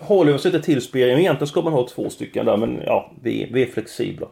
[0.00, 1.08] håller vi oss inte till spel.
[1.08, 4.26] Egentligen ska man ha två stycken där, men ja, vi, vi är flexibla.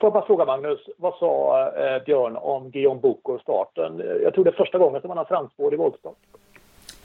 [0.00, 4.02] Får jag bara fråga Magnus, vad sa eh, Björn om Guillaume Boko och starten?
[4.22, 6.16] Jag tror det är första gången som han har framspår i voltstart.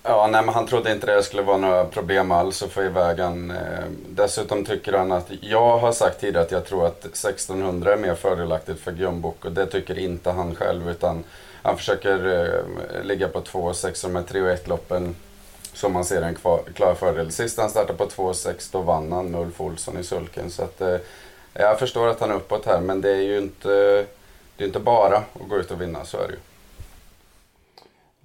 [0.08, 3.20] Ja, nej, men han trodde inte det skulle vara några problem alls att få iväg
[3.20, 3.52] han.
[3.52, 7.98] Eh, dessutom tycker han att, jag har sagt tidigare att jag tror att 1600 är
[7.98, 11.24] mer fördelaktigt för Gumbok och Det tycker inte han själv, utan
[11.64, 15.16] han försöker eh, ligga på 2,6 med 3 och 1 loppen
[15.74, 17.32] som han ser en kvar, klar fördel.
[17.32, 20.52] Sist han startade på 2,6 då vann han med Ulf Olsson i sulken.
[20.52, 20.98] Så att, eh,
[21.54, 23.70] jag förstår att han är uppåt här, men det är ju inte,
[24.58, 26.40] det är inte bara att gå ut och vinna, så är det ju.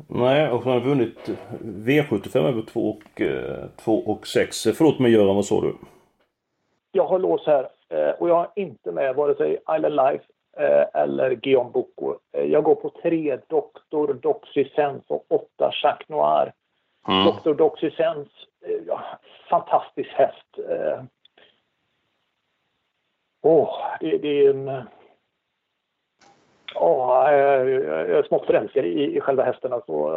[0.08, 1.30] Nej, och han har vunnit
[1.62, 4.62] V75 över 2 och, eh, 2 och 6.
[4.74, 5.74] Förlåt mig Göran, vad sa du?
[6.92, 10.24] Jag har lås här eh, och jag är inte med vare sig Island Life
[10.56, 11.84] eh, eller Guillaume.
[12.32, 16.52] Eh, jag går på 3 Doktor Doxysens och 8 Jacques Noir.
[17.08, 17.24] Mm.
[17.24, 18.28] Doktor Doxysens,
[18.64, 19.00] eh, ja,
[19.50, 20.58] fantastisk häst.
[20.68, 21.02] Eh,
[23.42, 24.82] oh, det, det är en
[26.74, 29.72] Ja, jag är smått förälskad i, i själva hästen.
[29.72, 30.08] Alltså,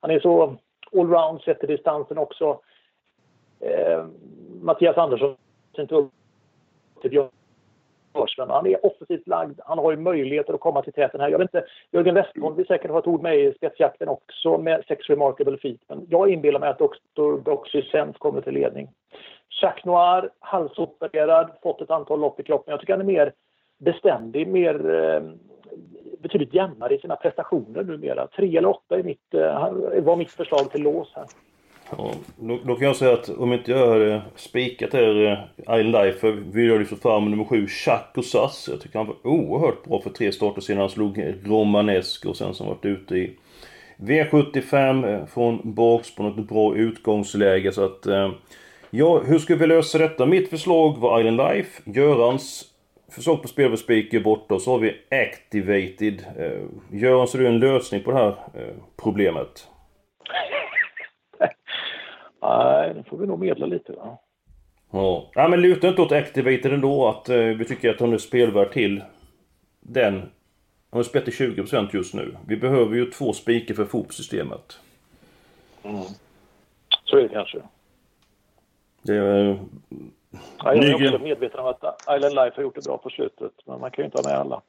[0.00, 0.56] han är så
[0.92, 2.60] allround, sett till distansen också.
[3.60, 4.04] Eh,
[4.60, 5.36] Mattias Andersson
[5.78, 6.10] inte upp
[7.00, 7.28] till Björn
[8.36, 9.60] Han är offensivt lagd.
[9.64, 11.28] Han har ju möjligheter att komma till täten här.
[11.28, 14.84] Jag vet inte, Jörgen Westholm vill säkert ha ett ord med i spetsjakten också med
[14.88, 15.80] sex remarkable feet.
[15.88, 17.42] Men jag inbillar mig att Dr.
[17.44, 17.82] Doxy
[18.18, 18.88] kommer till ledning.
[19.62, 22.72] Jacques Noir, halsopererad, fått ett antal lopp i kroppen.
[22.72, 23.32] Jag tycker han är mer
[23.78, 25.22] beständig, mer eh,
[26.22, 28.26] betydligt jämnare i sina prestationer numera.
[28.26, 31.26] Tre eller åtta är mitt, eh, var mitt förslag till lås här.
[31.90, 35.16] Ja, då, då, kan jag säga att om inte jag hade spikat er
[35.56, 38.68] I Island Life vill jag lyfta fram nummer sju, Chuck och Sass.
[38.70, 42.54] Jag tycker han var oerhört bra för tre starter sedan han slog Romanesk och sen
[42.54, 43.36] som varit ute i
[43.96, 48.06] V75 eh, från bakspår, ett bra utgångsläge så att...
[48.90, 50.26] Ja, hur ska vi lösa detta?
[50.26, 51.82] Mitt förslag var Island Life.
[51.84, 52.64] Görans
[53.08, 56.24] förslag på spel för speaker borta och så har vi Activated.
[56.36, 59.68] Eh, Göran, så du en lösning på det här eh, problemet?
[62.42, 63.92] Nej, det får vi nog medla lite.
[63.92, 64.18] Va?
[64.90, 65.30] Ja.
[65.34, 68.72] ja, men luta inte åt Activated ändå att eh, vi tycker att hon är spelvärd
[68.72, 69.02] till
[69.80, 70.14] den.
[70.90, 72.36] Hon har spelat till 20% just nu.
[72.46, 74.80] Vi behöver ju två spikar för FOP-systemet.
[75.82, 76.02] Mm.
[77.04, 77.58] Så är det kanske.
[79.02, 79.58] Det är
[80.30, 83.52] Ja, jag är också medveten om att Island Life har gjort det bra på slutet,
[83.64, 84.62] men man kan ju inte ha med alla.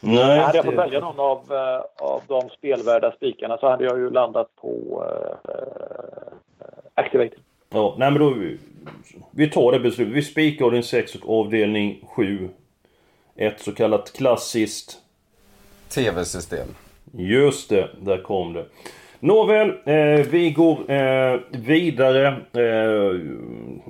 [0.00, 3.98] Nej, hade jag fått välja någon av, uh, av de spelvärda spikarna så hade jag
[3.98, 5.52] ju landat på uh,
[6.94, 7.36] Activate.
[7.70, 8.34] Ja, nej men då...
[9.30, 10.14] Vi tar det beslutet.
[10.14, 12.48] Vi spikar avdelning 6 och avdelning 7.
[13.36, 15.00] Ett så kallat klassiskt...
[15.94, 16.68] TV-system.
[17.12, 18.64] Just det, där kom det.
[19.24, 22.26] Nåväl, eh, vi går eh, vidare.
[22.52, 23.20] Eh,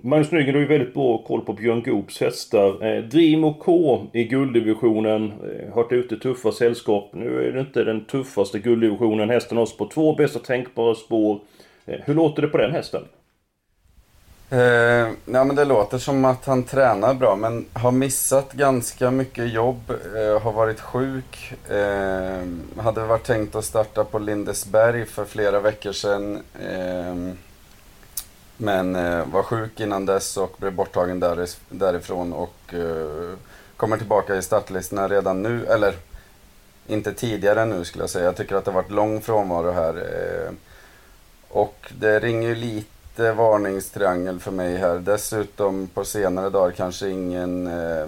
[0.02, 2.86] Magnus Nygren har ju väldigt bra koll på Björn Goops hästar.
[2.86, 5.24] Eh, Dream och K i gulddivisionen.
[5.24, 7.10] Eh, hört ute tuffa sällskap.
[7.12, 9.30] Nu är det inte den tuffaste gulddivisionen.
[9.30, 11.40] Hästen har på två bästa tänkbara spår.
[11.86, 13.02] Eh, hur låter det på den hästen?
[14.50, 14.58] Eh,
[15.24, 19.90] ja, men det låter som att han tränar bra men har missat ganska mycket jobb,
[19.90, 21.54] eh, har varit sjuk.
[21.70, 26.42] Eh, hade varit tänkt att starta på Lindesberg för flera veckor sedan.
[26.60, 27.34] Eh,
[28.56, 33.36] men eh, var sjuk innan dess och blev borttagen där, därifrån och eh,
[33.76, 35.66] kommer tillbaka i startlistorna redan nu.
[35.66, 35.94] Eller
[36.86, 38.24] inte tidigare nu skulle jag säga.
[38.24, 39.94] Jag tycker att det har varit lång frånvaro här.
[39.94, 40.52] Eh,
[41.48, 44.98] och det ringer ju lite lite varningstriangel för mig här.
[44.98, 47.66] Dessutom på senare dagar kanske ingen...
[47.66, 48.06] Eh,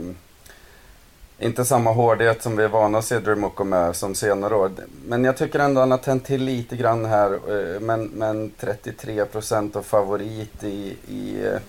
[1.39, 4.71] inte samma hårdhet som vi är vana att se Dremoko med som senare år.
[5.07, 7.33] Men jag tycker ändå han har tänt till lite grann här.
[7.33, 11.61] Eh, men, men 33% och favorit i, i, eh,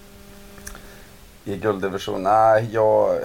[1.54, 2.23] i gulddivision.
[2.23, 3.17] Nej, jag...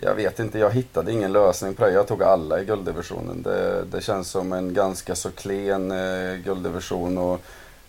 [0.00, 1.92] Jag vet inte, jag hittade ingen lösning på det.
[1.92, 3.42] Jag tog alla i gulddivisionen.
[3.42, 7.18] Det, det känns som en ganska så klen eh, gulddivision.
[7.18, 7.40] Och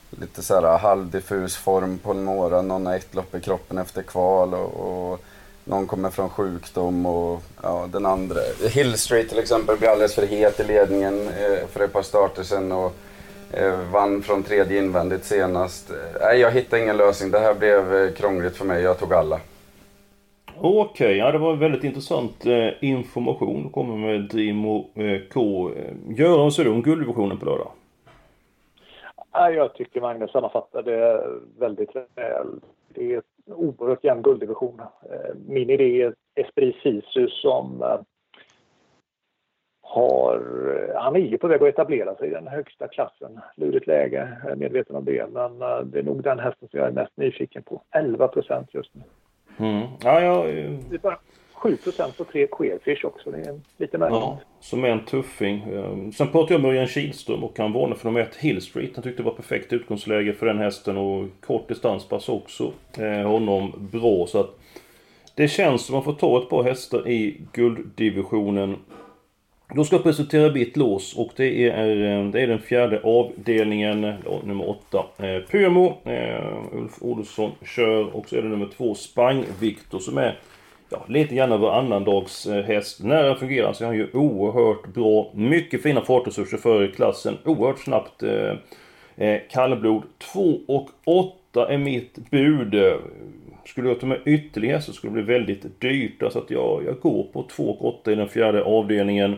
[0.10, 2.62] lite så här halvdiffus form på några.
[2.62, 5.20] Någon har ett lopp i kroppen efter kval och, och
[5.64, 8.40] någon kommer från sjukdom och ja, den andra.
[8.70, 12.44] Hill Street till exempel blir alldeles för het i ledningen eh, för ett par starter
[12.44, 12.94] sen och
[13.52, 15.92] eh, vann från tredje invändigt senast.
[16.22, 17.32] Nej, eh, jag hittade ingen lösning.
[17.32, 18.82] Det här blev eh, krångligt för mig.
[18.82, 19.40] Jag tog alla.
[20.62, 23.64] Okej, okay, ja det var väldigt intressant eh, information.
[23.64, 25.72] Du kommer med Dimo eh, K.
[25.76, 27.72] Eh, Göran, ser då om guldvisionen på lördag?
[29.34, 31.24] Jag tycker Magnus sammanfattar det
[31.58, 32.48] väldigt väl.
[32.88, 34.80] Det är en oerhört jämn gulddivision.
[34.80, 38.00] Eh, min idé är Esprit Sisu som eh,
[39.82, 40.44] har,
[40.96, 43.40] han är ju på väg att etablera sig i den högsta klassen.
[43.56, 45.30] Lurigt läge, jag är medveten om det.
[45.32, 47.82] Men eh, det är nog den hästen som jag är mest nyfiken på.
[47.92, 49.02] 11 procent just nu.
[49.58, 49.88] Mm.
[50.04, 51.18] Ja, ja,
[51.60, 51.78] 7
[52.18, 53.32] på tre Queerfish också.
[53.32, 54.20] Det är lite märkligt.
[54.20, 55.62] ja, som är en tuffing.
[55.62, 58.92] Ehm, sen pratade jag med Örjan Kihlström och han varnade för nummer ett Hill Street.
[58.96, 63.90] Han tyckte det var perfekt utgångsläge för den hästen och kort distanspass också eh, honom
[63.92, 64.28] bra.
[64.28, 64.60] Så att
[65.36, 68.76] det känns som att man får ta ett par hästar i gulddivisionen.
[69.76, 74.02] Då ska jag presentera mitt lås och det är, ehm, det är den fjärde avdelningen,
[74.44, 75.06] nummer åtta.
[75.18, 80.18] Eh, Pymo, eh, Ulf Olsson kör och så är det nummer två Spang Viktor som
[80.18, 80.40] är
[80.90, 83.04] ja, lite grann över annandags eh, häst.
[83.04, 85.32] När han fungerar så är han ju oerhört bra.
[85.36, 87.38] Mycket fina fartresurser för klassen.
[87.46, 88.54] Oerhört snabbt eh,
[89.18, 90.04] eh kallblod.
[90.34, 92.76] 2 och 8 är mitt bud.
[93.66, 96.24] Skulle jag ta med ytterligare så skulle det bli väldigt dyrt.
[96.32, 99.38] Så att jag, jag går på 2 och 8 i den fjärde avdelningen.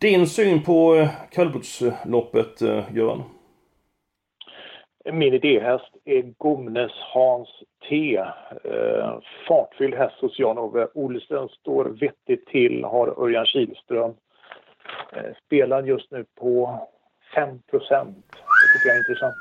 [0.00, 3.22] Din syn på eh, kallblodsloppet, eh, Göran?
[5.04, 7.48] Min idéhäst är Gomnes Hans
[7.88, 8.16] T.
[8.64, 11.48] Eh, fartfylld häst hos Jan-Ove Olsen.
[11.48, 14.14] Står vettigt till, har Örjan Kihlström.
[15.12, 16.80] Eh, spelar just nu på
[17.34, 19.34] 5 Det tycker jag är intressant.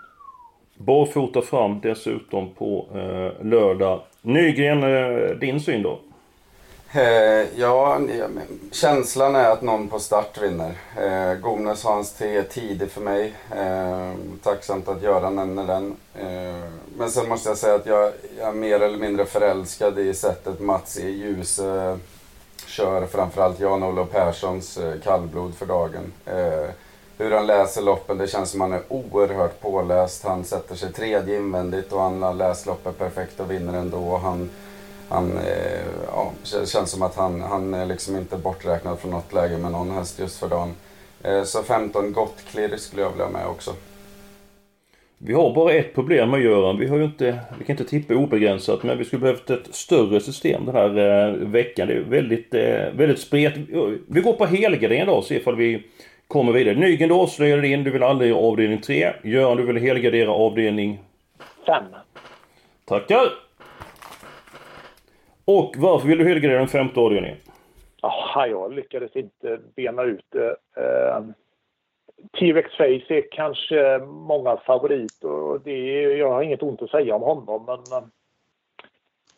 [0.78, 4.02] Barfota fram dessutom på eh, lördag.
[4.22, 6.00] Nygren, eh, din syn då?
[6.92, 8.00] Eh, ja,
[8.72, 10.78] känslan är att någon på start vinner.
[10.98, 13.34] Eh, Gomnes Hans T är tidig för mig.
[13.56, 15.96] Eh, tacksamt att Göran nämner den.
[16.16, 20.14] Eh, men sen måste jag säga att jag, jag är mer eller mindre förälskad i
[20.14, 21.10] sättet Mats E.
[21.10, 21.98] Djuse eh,
[22.66, 26.14] kör framförallt Jan-Olof Perssons eh, kallblod för dagen.
[26.26, 26.70] Eh,
[27.18, 30.24] hur han läser loppen, det känns som han är oerhört påläst.
[30.24, 34.18] Han sätter sig tredje invändigt och han har läst loppet perfekt och vinner ändå.
[34.18, 34.50] Han,
[35.10, 36.32] han, eh, ja,
[36.66, 40.20] känns som att han, han är liksom inte borträknad från något läge med någon häst
[40.20, 40.76] just för dagen.
[41.24, 43.74] Eh, så 15 gott klirr skulle jag vilja ha med också.
[45.18, 46.80] Vi har bara ett problem med Göran.
[46.80, 50.22] Vi har ju inte, vi kan inte tippa obegränsat men vi skulle behövt ett större
[50.22, 51.88] system den här eh, veckan.
[51.88, 53.54] Det är väldigt, eh, väldigt spret.
[54.08, 55.84] Vi går på helgardering då och ser ifall vi
[56.28, 56.76] kommer vidare.
[56.76, 57.84] Nygren, du avslöjade in.
[57.84, 59.14] Du vill aldrig avdelning 3.
[59.24, 61.00] Göran, du vill helgardera avdelning...
[61.66, 61.84] 5.
[62.86, 63.49] Tackar!
[65.50, 67.38] Och varför vill du helgardera den femte avdelningen?
[68.02, 70.56] Oh, jag lyckades inte bena ut det.
[70.78, 71.24] Eh,
[72.40, 77.16] T-Rex Face är kanske mångas favorit och det är, jag har inget ont att säga
[77.16, 78.08] om honom men eh,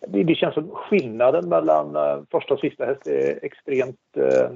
[0.08, 4.50] det, det känns som skillnaden mellan eh, första och sista häst är extremt eh,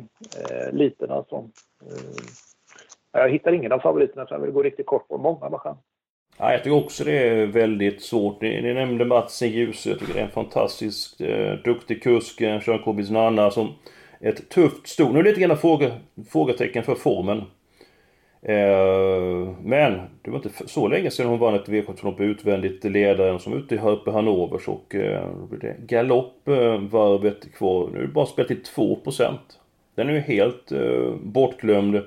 [0.71, 1.35] liten alltså.
[1.81, 5.77] Eh, jag hittar ingen av favoriterna så jag vill gå riktigt kort på många maskiner.
[6.37, 8.41] Ja, jag tycker också det är väldigt svårt.
[8.41, 9.89] Ni, ni nämnde Mats Ljuse.
[9.89, 12.41] Jag tycker det är en fantastiskt eh, duktig kusk.
[12.41, 13.73] eh, Kör Kobis Nanna som
[14.19, 15.11] ett tufft sto.
[15.11, 15.91] Nu är det lite grann fråga,
[16.29, 17.37] frågetecken för formen.
[18.41, 23.53] Eh, men det var inte så länge sedan hon vann ett V75 utvändigt ledaren som
[23.53, 27.89] ute i uppe Hannovers och eh, då blir det galoppvarvet eh, kvar.
[27.93, 29.33] Nu är det bara spelat till 2%.
[29.95, 32.01] Den är ju helt eh, bortglömd.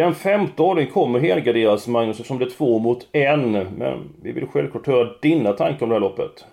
[0.00, 3.52] Den femte avdelningen kommer helgarderas Magnus eftersom det är två mot en.
[3.52, 6.44] Men vi vill självklart höra dina tankar om det här loppet.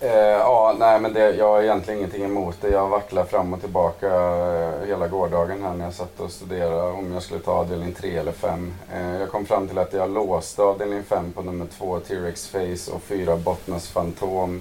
[0.00, 2.68] Eh, ja, nej men det, jag har egentligen ingenting emot det.
[2.68, 7.12] Jag vacklar fram och tillbaka eh, hela gårdagen här när jag satt och studerade om
[7.12, 8.74] jag skulle ta avdelning 3 eller 5.
[8.94, 12.92] Eh, jag kom fram till att jag låste avdelning 5 på nummer 2 T-Rex Face
[12.94, 14.60] och 4 Bottnas Fantom.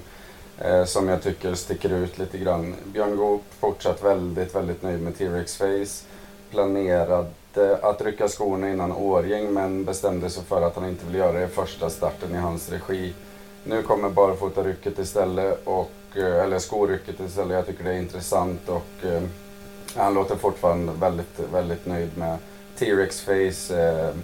[0.60, 2.76] Eh, som jag tycker sticker ut lite grann.
[2.86, 6.06] Björn Goop fortsatt väldigt, väldigt nöjd med T-Rex Face.
[6.52, 7.26] planerad
[7.58, 11.44] att rycka skorna innan Årgäng men bestämde sig för att han inte vill göra det
[11.44, 13.14] i första starten i hans regi.
[13.64, 17.56] Nu kommer barfotarycket istället, och, eh, eller skorycket istället.
[17.56, 19.22] Jag tycker det är intressant och eh,
[19.96, 22.38] han låter fortfarande väldigt, väldigt nöjd med
[22.78, 23.90] T-Rex Face.
[23.90, 24.16] Eh,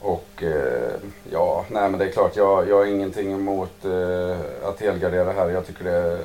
[0.00, 0.92] och eh,
[1.30, 5.50] ja, nej men det är klart, jag, jag har ingenting emot eh, att helgardera här.
[5.50, 6.18] Jag tycker det,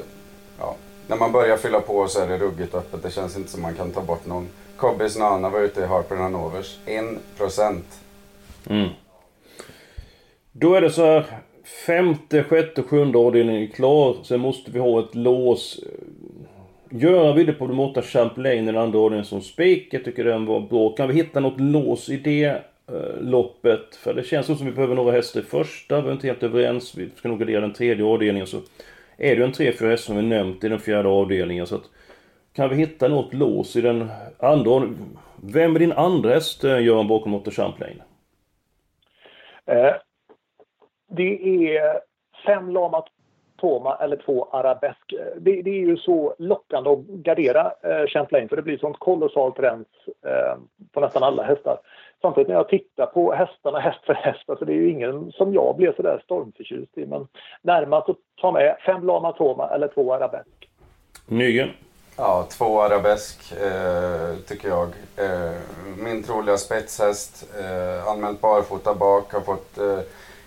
[0.59, 0.75] ja,
[1.07, 3.03] när man börjar fylla på så är det ruggigt öppet.
[3.03, 4.49] Det känns inte som man kan ta bort någon.
[4.77, 6.77] Kobbes Nana var ute i Harper Hanovers.
[6.85, 7.81] 1%.
[8.69, 8.89] Mm.
[10.51, 11.25] Då är det så här.
[11.85, 14.17] Femte, sjätte, sjunde avdelningen är klar.
[14.23, 15.79] Sen måste vi ha ett lås.
[16.89, 19.87] Göran ville på de åtta Champlain i den andra avdelningen som spik.
[19.91, 20.95] Jag tycker den var bra.
[20.95, 22.45] Kan vi hitta något lås i det
[22.87, 23.95] eh, loppet?
[23.95, 26.01] För det känns som att vi behöver några hästar i första.
[26.01, 26.97] Vi är inte helt överens.
[26.97, 28.47] Vi ska nog gardera den tredje avdelningen.
[28.47, 28.57] Så
[29.17, 31.67] är det ju en tre, fyra hästar som vi nämnt i den fjärde avdelningen.
[31.67, 31.89] Så att,
[32.57, 34.81] kan vi hitta något lås i den andra?
[35.43, 38.01] Vem är din andra häst, eh, Göran, bakom åtta Champlain?
[39.65, 39.93] Eh,
[41.09, 41.99] det är
[42.45, 43.03] fem Lama
[43.59, 45.13] Toma eller två Arabesk.
[45.37, 49.59] Det, det, är ju så lockande att gardera eh, Champlain för det blir sånt kolossalt
[49.59, 49.87] rens
[50.25, 50.57] eh,
[50.91, 51.77] på nästan alla hästar.
[52.21, 55.53] Samtidigt när jag tittar på hästarna häst för häst, alltså det är ju ingen som
[55.53, 57.05] jag blev sådär stormförtjust i.
[57.05, 57.27] Men
[57.61, 60.69] närmast att ta med fem Lama Toma eller två Arabesk.
[61.27, 61.69] Nygren?
[62.19, 64.89] Ja, två arabesk eh, tycker jag.
[65.15, 65.51] Eh,
[65.97, 69.99] min troliga spetshäst, eh, anmält barfota bak, har fått eh,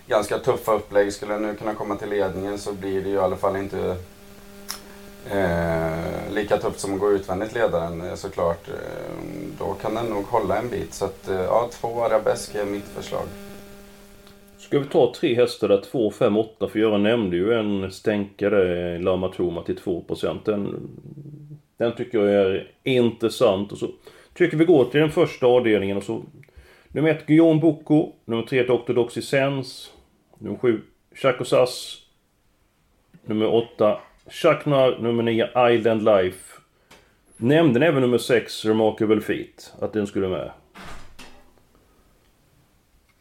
[0.07, 1.13] ganska tuffa upplägg.
[1.13, 3.95] Skulle jag nu kunna komma till ledningen så blir det ju i alla fall inte
[5.31, 8.67] eh, lika tufft som att gå utvändigt ledaren eh, såklart.
[8.67, 9.23] Eh,
[9.59, 10.93] då kan den nog hålla en bit.
[10.93, 13.25] Så att, eh, ja, två arabesk är mitt förslag.
[14.57, 16.67] Ska vi ta tre hästar där, 2, 5, 8?
[16.67, 20.39] För Göran nämnde ju en stänkare, Lama Toma till 2%.
[20.45, 20.89] Den,
[21.81, 23.71] den tycker jag är intressant.
[23.71, 23.91] Och så
[24.33, 26.23] tycker vi går till den första avdelningen och så...
[26.87, 28.93] Nummer 1 Guillaume Boko, Nummer 3 Dr.
[28.93, 29.93] Doxysens.
[30.37, 30.81] Nummer 7
[31.15, 31.97] Chakosas,
[33.25, 34.97] Nummer 8 Chaknar.
[34.99, 36.59] Nummer 9 Island Life.
[37.37, 39.73] Nämnde även nummer 6 Remarkable Feet.
[39.79, 40.51] Att den skulle med.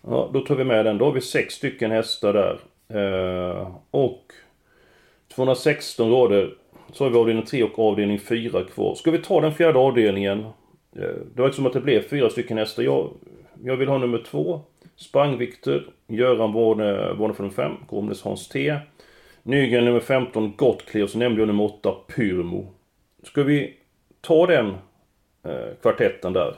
[0.06, 0.98] Ja, då tar vi med den.
[0.98, 2.60] Då har vi sex stycken hästar där.
[2.98, 4.32] Eh, och
[5.34, 6.59] 216 rader.
[6.92, 8.94] Så har vi avdelning 3 och avdelning 4 kvar.
[8.94, 10.40] Ska vi ta den fjärde avdelningen?
[10.96, 12.82] Eh, det var som att det blev fyra stycken hästar.
[12.82, 13.10] Jag,
[13.64, 14.60] jag vill ha nummer 2.
[14.96, 15.86] Spangvikter.
[16.06, 17.72] Göran Warne, från 5.
[17.90, 18.76] Gromnes Hans T.
[19.42, 21.06] Nygren nummer 15 Gottclear.
[21.06, 22.66] Så nämnde jag nummer 8 Pyrmo.
[23.22, 23.76] Ska vi
[24.20, 24.66] ta den
[25.42, 26.54] eh, kvartetten där?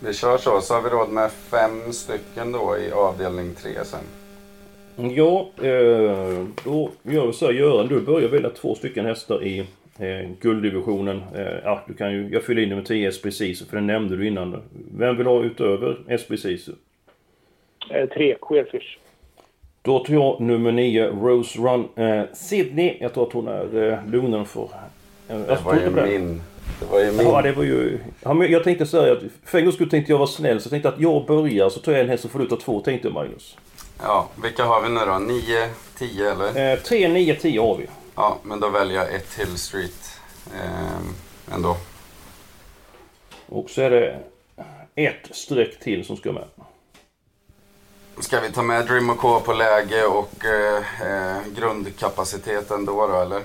[0.00, 4.00] Vi kör så, så har vi råd med fem stycken då i avdelning 3 sen.
[4.96, 9.58] Ja, eh, då gör vi så här Göran, du börjar välja två stycken hästar i
[9.98, 11.22] eh, gulddivisionen.
[11.34, 14.16] Eh, ja, du kan ju, jag fyller in nummer 10 SP Sisu, för den nämnde
[14.16, 14.62] du innan.
[14.98, 16.72] Vem vill ha utöver SP Sisu?
[17.90, 18.98] Eh, tre, Queerfish.
[19.82, 22.96] Då tar jag nummer 9, Rose Run eh, Sydney.
[23.00, 24.68] Jag tror att hon är eh, lugnare för...
[25.28, 26.42] Eh, det var ju min.
[26.80, 27.26] Det var ju min.
[27.26, 27.98] Ja, det var ju...
[28.22, 30.66] Ja, men jag tänkte säga att för en gång skulle tänkte jag vara snäll så
[30.66, 32.80] jag tänkte att jag börjar så tar jag en häst så får du ta två
[32.80, 33.56] tänkte Magnus.
[34.02, 35.18] Ja, vilka har vi nu då?
[35.18, 36.72] 9, 10 eller?
[36.72, 37.86] Eh, 3, 9, 10 har vi.
[38.14, 40.20] Ja, men då väljer jag ett Hill Street
[40.54, 41.76] eh, ändå.
[43.46, 44.18] Och så är det
[44.94, 46.44] ett streck till som ska med.
[48.18, 53.42] Ska vi ta med Dream K på läge och eh, eh, grundkapaciteten då, då eller?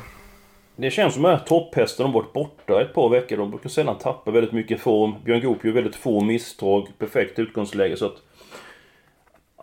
[0.75, 3.37] Det känns som att topphästen har varit borta ett par veckor.
[3.37, 5.15] De brukar sällan tappa väldigt mycket form.
[5.23, 6.87] Björn Goop gör väldigt få misstag.
[6.97, 8.15] Perfekt utgångsläge så att...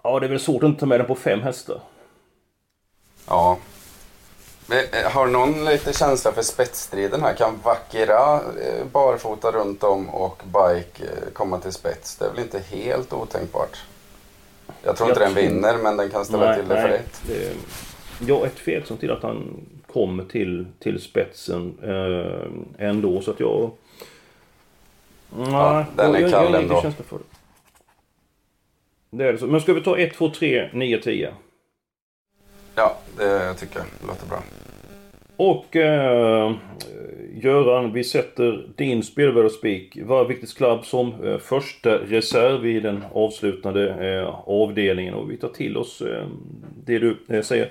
[0.02, 1.80] Ja, det är väl svårt att inte ta med den på fem hästar.
[3.26, 3.58] Ja.
[4.70, 7.34] Eh, har någon lite känsla för spetsstriden här?
[7.34, 12.16] Kan Vakira eh, barfota runt om och Bike eh, komma till spets?
[12.16, 13.78] Det är väl inte helt otänkbart?
[14.82, 15.42] Jag tror inte jag den tror...
[15.42, 17.20] vinner, men den kan ställa nej, till det för ett.
[17.26, 17.54] Det...
[18.26, 19.60] Jag är tveksam till att han
[19.92, 23.70] kommer till, till spetsen eh, ändå, så att jag...
[25.36, 26.82] Nej, ja, den är kall jag, ändå.
[26.82, 27.37] Känsla för det.
[29.10, 29.46] Det är det så.
[29.46, 31.34] Men ska vi ta 1, 2, 3, 9, 10?
[32.74, 34.42] Ja, det tycker jag låter bra.
[35.36, 36.54] Och eh,
[37.32, 44.48] Göran, vi sätter din spelvärdersspik, Varviktigt Club, som eh, första reserv i den avslutande eh,
[44.48, 45.14] avdelningen.
[45.14, 46.26] Och vi tar till oss eh,
[46.84, 47.70] det du eh, säger.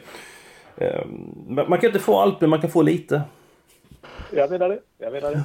[0.77, 1.05] Eh,
[1.47, 3.21] man kan inte få allt, men man kan få lite.
[4.33, 4.79] Jag menar det.
[4.97, 5.41] Jag menar det.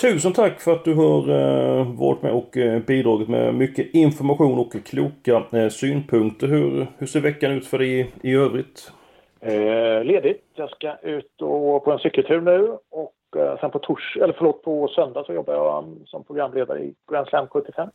[0.00, 4.58] Tusen tack för att du har uh, varit med och uh, bidragit med mycket information
[4.58, 6.46] och kloka uh, synpunkter.
[6.46, 8.92] Hur, hur ser veckan ut för dig i, i övrigt?
[9.40, 10.44] Eh, ledigt.
[10.54, 14.62] Jag ska ut och på en cykeltur nu och eh, sen på tors eller förlåt,
[14.62, 17.88] på söndag så jobbar jag som programledare i Grand Slam 75.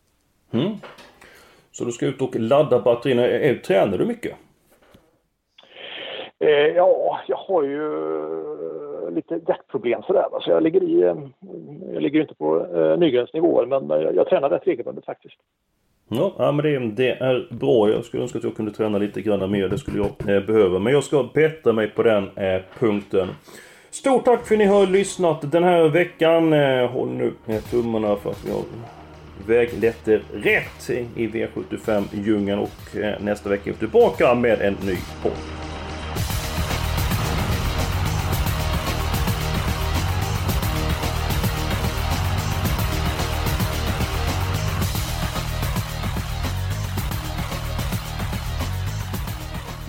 [0.53, 0.71] Mm.
[1.71, 3.27] Så du ska ut och ladda batterierna.
[3.27, 4.35] Är, tränar du mycket?
[6.39, 7.81] Eh, ja, jag har ju
[9.09, 10.25] lite hjärtproblem sådär.
[10.31, 10.41] va.
[10.41, 11.01] Så jag ligger i...
[11.01, 11.15] Eh,
[11.93, 15.37] jag ligger inte på eh, Nygrens nivåer men jag, jag tränar rätt regelbundet faktiskt.
[16.13, 17.89] Ja, men det, det, är bra.
[17.89, 19.67] Jag skulle önska att jag kunde träna lite grann mer.
[19.67, 20.79] Det skulle jag eh, behöva.
[20.79, 23.27] Men jag ska bättra mig på den eh, punkten.
[23.89, 26.53] Stort tack för att ni har lyssnat den här veckan.
[26.53, 27.33] Eh, håll nu
[27.71, 28.61] tummarna för att vi har
[29.47, 32.59] vägletter rätt i V75-djungeln.
[32.59, 35.60] Och eh, nästa vecka är vi tillbaka med en ny podd.